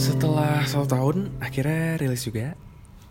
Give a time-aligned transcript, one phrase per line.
[0.00, 2.56] Setelah satu tahun, akhirnya rilis juga.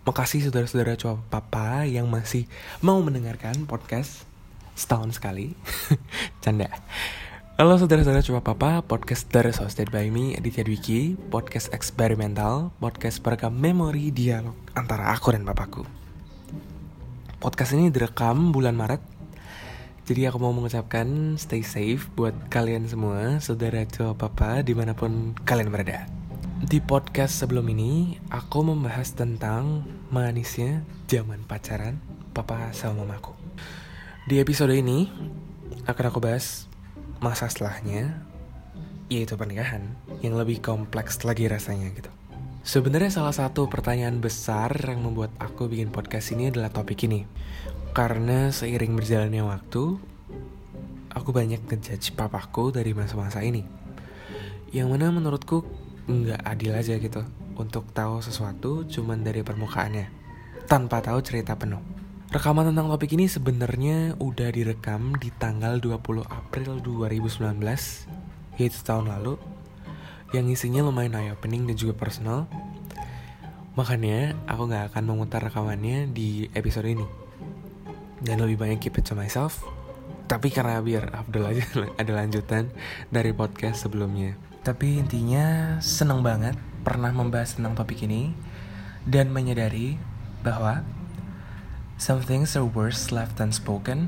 [0.09, 2.49] Makasih saudara-saudara cowok papa yang masih
[2.81, 4.25] mau mendengarkan podcast
[4.73, 5.53] setahun sekali.
[6.43, 6.71] Canda.
[7.59, 13.51] Halo saudara-saudara cowok papa, podcast dari hosted by me, Aditya Dwiki, podcast eksperimental, podcast perekam
[13.51, 15.83] memori dialog antara aku dan papaku.
[17.43, 19.03] Podcast ini direkam bulan Maret,
[20.07, 25.35] jadi aku mau mengucapkan stay safe buat kalian semua, saudara cowok papa, di mana pun
[25.43, 26.07] kalian berada.
[26.63, 31.99] Di podcast sebelum ini, aku membahas tentang manisnya zaman pacaran
[32.31, 33.35] papa sama mamaku.
[34.31, 35.11] Di episode ini,
[35.83, 36.68] akan aku bahas
[37.19, 38.23] masa setelahnya,
[39.11, 42.11] yaitu pernikahan, yang lebih kompleks lagi rasanya gitu.
[42.63, 47.23] Sebenarnya salah satu pertanyaan besar yang membuat aku bikin podcast ini adalah topik ini.
[47.95, 49.83] Karena seiring berjalannya waktu,
[51.09, 53.65] aku banyak ngejudge papaku dari masa-masa ini.
[54.69, 55.65] Yang mana menurutku
[56.05, 57.21] nggak adil aja gitu
[57.57, 60.07] untuk tahu sesuatu cuman dari permukaannya
[60.69, 61.98] tanpa tahu cerita penuh.
[62.29, 67.57] Rekaman tentang topik ini sebenarnya udah direkam di tanggal 20 April 2019
[68.61, 69.41] yaitu tahun lalu
[70.37, 72.45] yang isinya lumayan eye opening dan juga personal.
[73.73, 77.07] Makanya aku nggak akan memutar rekamannya di episode ini
[78.21, 79.65] dan lebih banyak keep it to myself.
[80.29, 81.65] Tapi karena biar Abdul aja
[82.05, 82.69] ada lanjutan
[83.09, 84.37] dari podcast sebelumnya.
[84.61, 86.53] Tapi intinya seneng banget
[86.85, 88.37] pernah membahas tentang topik ini
[89.09, 89.97] dan menyadari
[90.45, 90.85] bahwa
[91.99, 94.07] some things are worse left unspoken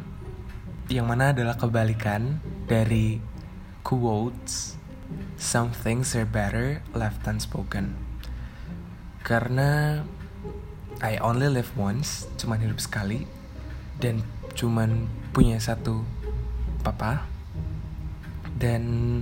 [0.88, 3.20] yang mana adalah kebalikan dari
[3.84, 4.80] quotes
[5.36, 8.00] some things are better left unspoken
[9.28, 10.02] karena
[11.04, 13.28] I only live once cuman hidup sekali
[14.00, 14.24] dan
[14.56, 16.08] cuman punya satu
[16.88, 17.28] papa
[18.56, 19.20] dan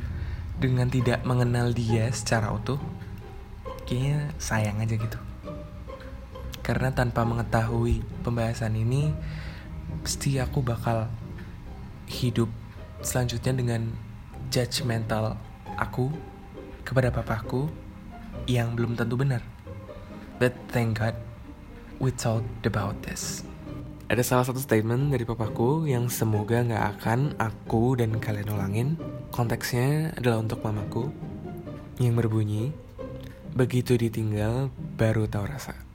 [0.62, 2.78] dengan tidak mengenal dia secara utuh
[3.90, 5.29] kayaknya sayang aja gitu
[6.70, 9.10] karena tanpa mengetahui pembahasan ini
[10.06, 11.10] pasti aku bakal
[12.06, 12.46] hidup
[13.02, 13.90] selanjutnya dengan
[14.54, 15.34] judgmental
[15.82, 16.14] aku
[16.86, 17.74] kepada papaku
[18.46, 19.42] yang belum tentu benar
[20.38, 21.18] but thank God
[21.98, 23.42] we talked about this
[24.06, 28.90] ada salah satu statement dari papaku yang semoga nggak akan aku dan kalian ulangin.
[29.30, 31.14] Konteksnya adalah untuk mamaku
[32.02, 32.74] yang berbunyi,
[33.54, 35.89] begitu ditinggal baru tahu rasa.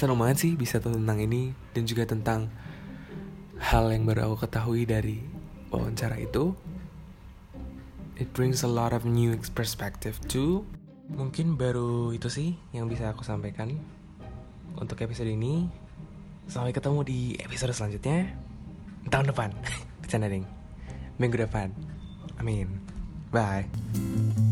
[0.00, 2.48] Senang banget sih bisa tentang ini dan juga tentang
[3.60, 5.20] hal yang baru aku ketahui dari
[5.68, 6.56] wawancara itu.
[8.16, 10.64] It brings a lot of new perspective too.
[11.12, 13.76] Mungkin baru itu sih yang bisa aku sampaikan
[14.80, 15.68] untuk episode ini.
[16.48, 18.32] Sampai ketemu di episode selanjutnya
[19.12, 19.52] tahun depan.
[20.00, 20.48] Bercanda ding.
[21.20, 21.76] Minggu depan.
[22.40, 22.72] Amin.
[23.28, 24.48] Bye.